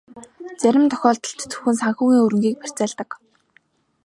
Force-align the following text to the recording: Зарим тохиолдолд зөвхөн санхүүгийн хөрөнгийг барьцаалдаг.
Зарим 0.61 0.85
тохиолдолд 0.91 1.39
зөвхөн 1.51 1.75
санхүүгийн 1.81 2.21
хөрөнгийг 2.23 2.55
барьцаалдаг. 2.59 3.09